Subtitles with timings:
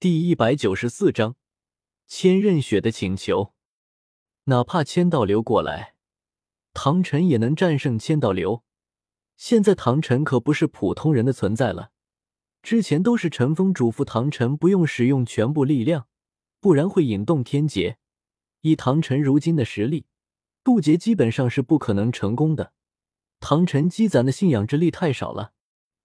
[0.00, 1.34] 第一百九十四章，
[2.06, 3.52] 千仞雪的请求。
[4.44, 5.96] 哪怕千道流过来，
[6.72, 8.62] 唐晨也能战胜千道流。
[9.36, 11.90] 现在唐晨可不是普通人的存在了。
[12.62, 16.06] 之前都是陈峰嘱咐唐晨不用使用全部力量，
[16.60, 17.98] 不然会引动天劫。
[18.60, 20.06] 以唐晨如今的实力，
[20.62, 22.72] 渡劫基本上是不可能成功的。
[23.40, 25.54] 唐晨积攒的信仰之力太少了，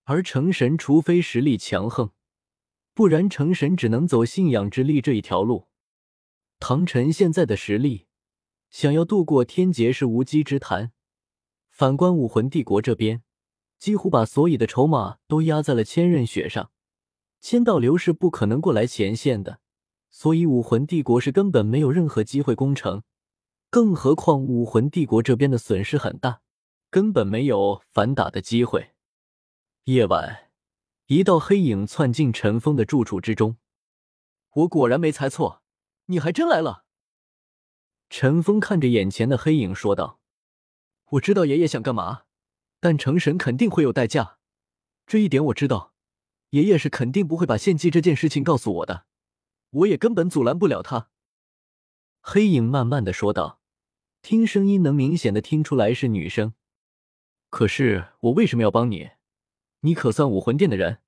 [0.06, 2.10] 而成神除非实力强横，
[2.94, 5.68] 不然成神只能走信仰之力这一条路。
[6.60, 8.08] 唐晨现在的实力，
[8.70, 10.92] 想要渡过天劫是无稽之谈。
[11.70, 13.24] 反观武魂帝国这边，
[13.80, 16.72] 几乎把所有的筹码都压在了千仞雪上，
[17.40, 19.60] 千道流是不可能过来前线的，
[20.10, 23.04] 所以武魂帝国是根本没有任何机会攻城。
[23.70, 26.42] 更何况武魂帝国这边的损失很大。
[26.92, 28.92] 根本没有反打的机会。
[29.86, 30.43] 夜晚，
[31.14, 33.58] 一道黑影窜进陈峰的住处之中。
[34.56, 35.62] 我果然没猜错，
[36.06, 36.86] 你还真来了。
[38.10, 40.20] 陈峰看着眼前的黑影说道
[41.12, 42.24] ：“我知道爷爷想干嘛，
[42.80, 44.40] 但成神肯定会有代价，
[45.06, 45.94] 这一点我知道。
[46.50, 49.06] 爷爷是肯定不会把献祭这件事情告诉我的，
[49.70, 51.10] 我也根本阻拦不了他。”
[52.22, 53.60] 黑影慢慢的说道，
[54.24, 56.56] 听声音能明显的听出来是女生。
[57.52, 59.12] 可是我为什么要帮你？
[59.82, 61.03] 你可算武魂殿的人，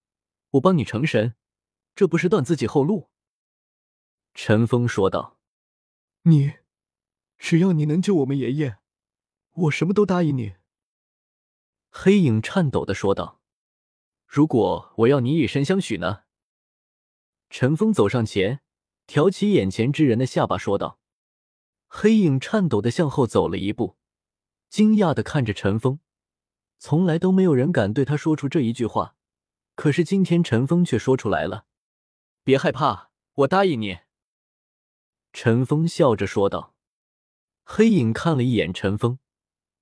[0.55, 1.35] 我帮你成神，
[1.95, 3.09] 这不是断自己后路？
[4.33, 5.37] 陈峰说道。
[6.23, 6.53] 你，
[7.37, 8.77] 只要你能救我们爷爷，
[9.51, 10.55] 我什么都答应你。
[11.89, 13.41] 黑影颤抖的说道。
[14.25, 16.23] 如果我要你以身相许呢？
[17.49, 18.61] 陈峰走上前，
[19.07, 20.99] 挑起眼前之人的下巴说道。
[21.87, 23.97] 黑影颤抖的向后走了一步，
[24.69, 25.99] 惊讶的看着陈峰。
[26.77, 29.14] 从来都没有人敢对他说出这一句话，
[29.75, 31.65] 可是今天陈峰却说出来了。
[32.43, 33.99] 别害怕，我答应你。”
[35.31, 36.73] 陈峰笑着说道。
[37.63, 39.17] 黑影看了一眼陈峰，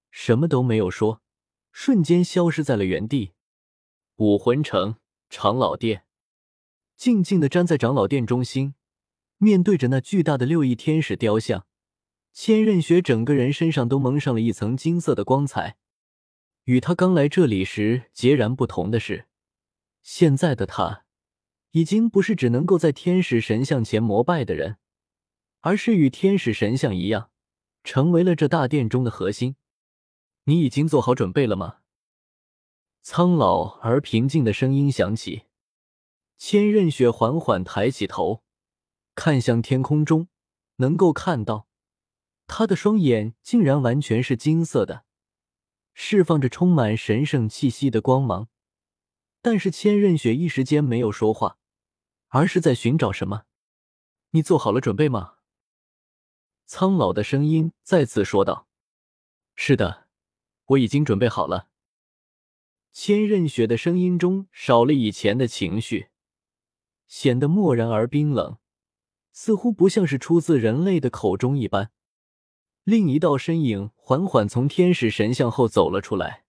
[0.10, 1.22] 什么都没有说，
[1.72, 3.34] 瞬间消失在了原地。
[4.16, 4.96] 武魂城
[5.30, 6.06] 长老殿，
[6.96, 8.76] 静静的站在长老殿中心，
[9.38, 11.68] 面对着那巨大的六翼天使雕像，
[12.32, 15.76] 千仞雪整个人身上都蒙上了一层金色的光彩。
[16.64, 19.28] 与他刚来这里时截然不同的是，
[20.04, 21.06] 现在的他
[21.72, 24.78] 已经不是只能够在天使神像前膜拜的人，
[25.62, 27.32] 而是与天使神像一样，
[27.84, 29.56] 成为了这大殿中的核心。
[30.44, 31.78] 你已经做好准备了吗？
[33.02, 35.44] 苍老而平静的声音响起。
[36.38, 38.44] 千仞雪缓缓抬起头，
[39.16, 40.28] 看向天空中，
[40.76, 41.68] 能够看到，
[42.46, 45.06] 他的双眼竟然完全是金色的。
[45.94, 48.50] 释放着充满神圣气息的光芒，
[49.44, 51.58] 但是千仞雪一时间没有说话，
[52.30, 53.44] 而是在寻找什么。
[54.30, 55.34] 你做好了准备吗？
[56.66, 58.70] 苍老的声音再次说道
[59.54, 60.08] ：“是的，
[60.68, 61.68] 我已经准备好了。”
[62.94, 66.08] 千仞雪的声音中少了以前的情绪，
[67.06, 68.60] 显得漠然而冰冷，
[69.34, 71.92] 似乎不像是出自人类的口中一般。
[72.86, 76.46] 另一道身影缓缓从天使神像后走了出来，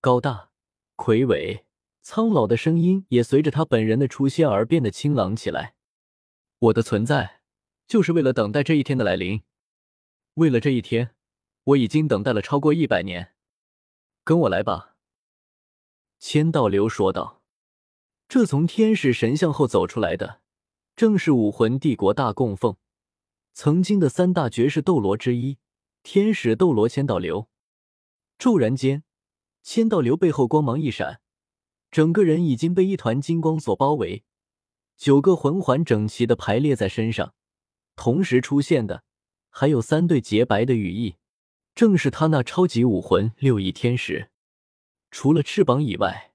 [0.00, 0.50] 高大、
[0.94, 1.66] 魁伟、
[2.02, 5.74] 苍老的声音也随着他本人的出现而变得清朗起来。
[6.58, 7.40] 我的存在
[7.86, 9.42] 就是为了等待这一天的来临，
[10.34, 11.14] 为了这一天，
[11.64, 13.32] 我已经等待了超过一百年。
[14.24, 14.96] 跟我来吧。”
[16.18, 17.40] 千道流说道。
[18.28, 20.40] 这从天使神像后走出来的，
[20.96, 22.76] 正是武魂帝国大供奉。
[23.52, 25.58] 曾经的三大绝世斗罗之一，
[26.02, 27.50] 天使斗罗千道流。
[28.38, 29.04] 骤然间，
[29.62, 31.20] 千道流背后光芒一闪，
[31.92, 34.24] 整个人已经被一团金光所包围。
[34.96, 37.34] 九个魂环整齐的排列在身上，
[37.94, 39.04] 同时出现的
[39.50, 41.16] 还有三对洁白的羽翼，
[41.74, 44.30] 正是他那超级武魂六翼天使。
[45.10, 46.32] 除了翅膀以外，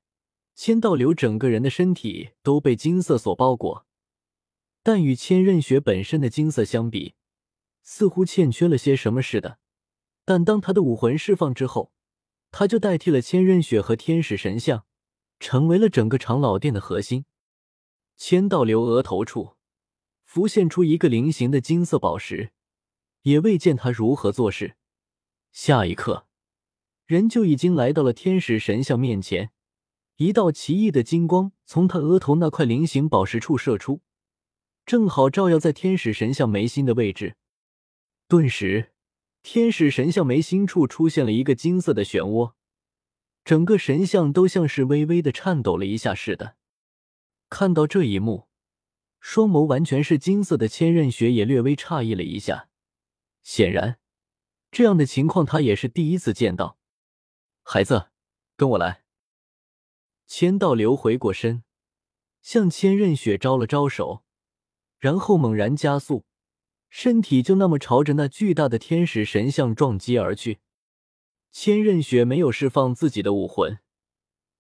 [0.54, 3.86] 千道流整个人的身体都被金色所包裹。
[4.84, 7.16] 但与千仞雪本身的金色相比，
[7.84, 9.60] 似乎欠缺了些什么似的。
[10.24, 11.92] 但当他的武魂释放之后，
[12.52, 14.86] 他就代替了千仞雪和天使神像，
[15.40, 17.26] 成为了整个长老殿的核心。
[18.16, 19.56] 千道流额头处
[20.24, 22.52] 浮现出一个菱形的金色宝石，
[23.22, 24.76] 也未见他如何做事，
[25.52, 26.28] 下一刻，
[27.06, 29.52] 人就已经来到了天使神像面前。
[30.16, 34.02] 一道奇异的金光从他额头那块菱形宝石处射出。
[34.84, 37.36] 正好照耀在天使神像眉心的位置，
[38.28, 38.94] 顿时，
[39.44, 42.54] 天使神像眉心处出现了一个金色的漩涡，
[43.48, 46.58] 整个神像都像是微微的颤抖了一下似的。
[47.50, 48.50] 看到这一幕，
[49.22, 52.68] 双眸完全是金色的千仞雪也略微诧异了一下，
[53.44, 54.00] 显然
[54.70, 56.78] 这样的情况他也是第一次见到。
[57.64, 58.08] 孩子，
[58.58, 59.06] 跟我来。
[60.26, 61.64] 千道流回过身，
[62.42, 64.26] 向千仞雪招了招手，
[65.00, 66.26] 然后猛然加速，
[66.90, 70.60] 身体就那么朝着那巨大的天使神像撞击而去。
[71.60, 73.80] 千仞雪没有释放自己的武魂，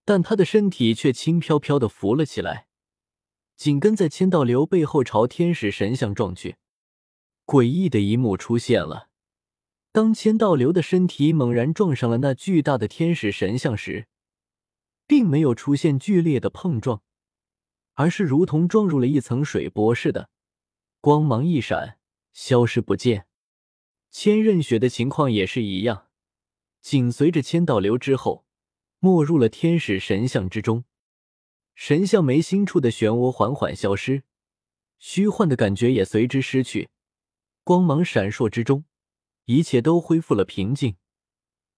[0.04, 2.66] 但他的身体却轻飘飘的浮了起来，
[3.56, 6.56] 紧跟在千道流背后朝天使神像撞去。
[7.46, 9.10] 诡异的一幕出现了：
[9.92, 14.08] 当千道流的身体猛然撞上了那巨大的天使神像时，
[15.06, 17.04] 并没有出现剧烈的碰撞，
[17.94, 20.32] 而是如同撞入了一层水波似的，
[21.00, 22.00] 光芒一闪，
[22.34, 23.28] 消失不见。
[24.10, 26.07] 千仞雪的情况也是一样，
[26.88, 28.46] 紧随着千道流之后，
[29.00, 30.86] 没入了天使神像之中。
[31.76, 34.24] 神像眉心处的漩涡缓缓消失，
[34.98, 36.88] 虚幻的感觉也随之失去，
[37.66, 38.86] 光芒闪烁之中，
[39.44, 40.96] 一切都恢复了平静。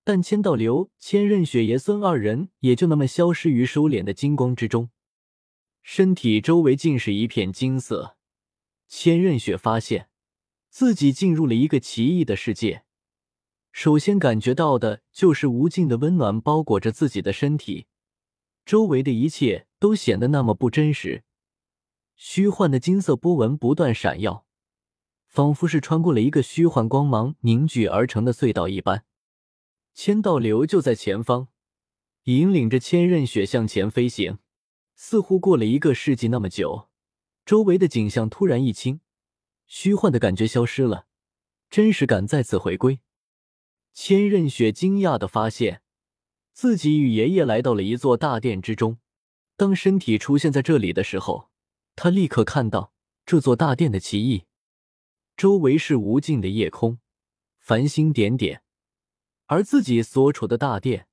[0.04, 4.92] 但千道流、千仞雪爷孙二人也就那么消失于收敛的金光之中，
[5.82, 8.16] 身体周围尽是一片金色。
[8.88, 10.12] 千仞雪发现
[10.70, 12.84] 自己进入了一个奇异的世界，
[13.72, 17.88] 首先感觉到的就是无尽的温暖包裹着自己的身体，
[18.66, 21.24] 周围的一切都显得那么不真实，
[22.16, 24.46] 虚幻的金色波纹不断闪耀，
[25.28, 29.06] 仿佛是穿过了一个虚幻光芒凝聚而成的隧道一般。
[29.94, 31.48] 千道流就在前方，
[32.24, 34.40] 引领着千仞雪向前飞行。
[34.96, 36.90] 似乎过了一个世纪那么久，
[37.46, 39.00] 周围的景象突然一清，
[39.66, 41.06] 虚幻的感觉消失了，
[41.70, 43.00] 真实感再次回归。
[44.02, 45.82] 千仞雪惊讶的发现，
[46.54, 48.98] 自己与爷爷来到了一座大殿之中。
[49.58, 51.50] 当身体出现在这里的时候，
[51.98, 52.94] 他立刻看到
[53.26, 54.46] 这座大殿的奇异：
[55.36, 57.00] 周围是无尽的夜空，
[57.60, 58.64] 繁星点点。
[59.48, 61.10] 而自己所处的大殿，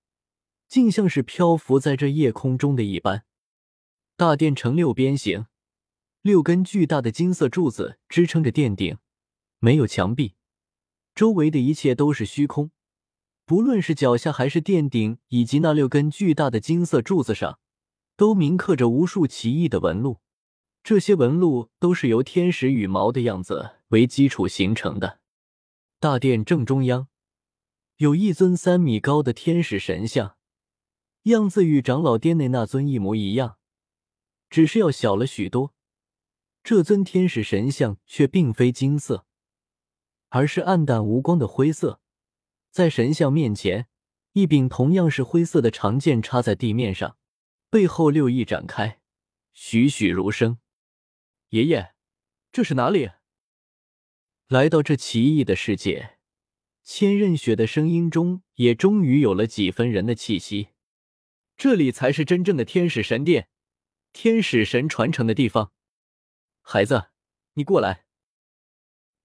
[0.69, 3.25] 竟像是漂浮在这夜空中的一般。
[4.17, 5.47] 大殿呈六边形，
[6.23, 8.97] 六根巨大的金色柱子支撑着殿顶，
[9.59, 10.37] 没有墙壁，
[11.17, 12.71] 周围的一切都是虚空。
[13.47, 17.61] 不论是脚下还是殿顶，以及那六根巨大的金色柱子上，
[18.17, 20.19] 都铭刻着无数奇异的纹路。
[20.83, 25.21] 这些纹路都是由天使羽毛的样子为基础形成的。
[26.01, 27.07] 大殿正中央。
[27.99, 30.37] 有一尊三米高的天使神像，
[31.23, 33.59] 样子与长老殿内那尊一模一样，
[34.51, 35.73] 只是要小了许多。
[36.65, 39.25] 这尊天使神像却并非金色，
[40.31, 42.01] 而是暗淡无光的灰色。
[42.77, 43.89] 在神像面前，
[44.33, 47.17] 一柄同样是灰色的长剑插在地面上，
[47.71, 49.01] 背后六翼展开，
[49.55, 50.59] 栩栩如生。
[51.49, 51.95] 爷爷，
[52.53, 53.13] 这是哪里？
[54.49, 56.19] 来到这奇异的世界。
[56.83, 60.69] 千仞雪的声音中也终于有了几分人的气息。
[61.57, 63.49] 这里才是真正的天使神殿，
[64.13, 65.73] 天使神传承的地方。
[66.61, 67.07] 孩子，
[67.55, 68.05] 你过来。”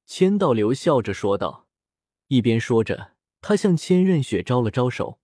[0.08, 1.68] 千道流笑着说道，
[2.28, 3.11] 一边说着，
[3.42, 5.20] 他向千仞雪招了招手。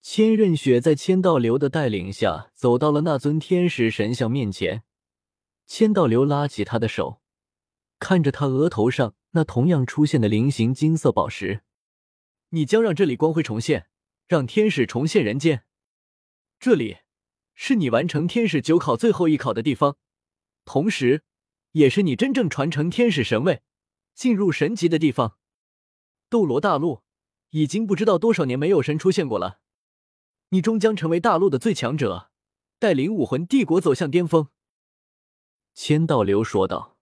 [0.00, 4.84] 千仞雪在千道流的带领下走到了那尊天使神像面前。
[5.66, 7.22] 千道流拉起他的手，
[7.98, 9.14] 看着他额头上。
[9.34, 11.62] 那同样出现的菱形金色宝石，
[12.50, 13.86] 你将让这里光辉重现，
[14.28, 15.64] 让天使重现人间。
[16.60, 16.98] 这里
[17.54, 19.96] 是你完成天使九考最后一考的地方，
[20.66, 21.24] 同时，
[21.70, 23.62] 也是你真正传承天使神位、
[24.14, 25.38] 进入神级的地方。
[26.28, 27.02] 斗罗大陆
[27.52, 29.60] 已经不知道多少年没有神出现过了，
[30.48, 32.30] 你终将成为大陆的最强者，
[32.78, 34.48] 带领武魂帝国走向巅峰。
[35.74, 36.96] 千道流说道。